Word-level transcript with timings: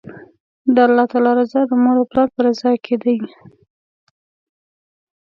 د 0.75 0.77
الله 0.87 1.05
تعالی 1.11 1.31
رضا، 1.39 1.61
د 1.69 1.71
مور 1.83 1.97
او 1.99 2.09
پلار 2.11 2.27
په 2.35 2.39
رضا 2.45 2.71
کی 2.85 2.95
ده 3.01 3.15